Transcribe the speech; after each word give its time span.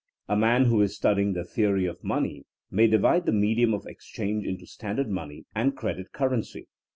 A 0.27 0.35
man 0.35 0.65
who 0.65 0.81
is 0.81 0.95
studying 0.95 1.33
the 1.33 1.43
theory 1.45 1.85
of 1.85 2.03
money 2.03 2.45
may 2.71 2.87
divide 2.87 3.27
the 3.27 3.31
medium 3.31 3.71
of 3.71 3.85
exchange 3.85 4.47
into 4.47 4.65
standard 4.65 5.09
money 5.11 5.45
and 5.53 5.77
credit 5.77 6.11
currency. 6.11 6.67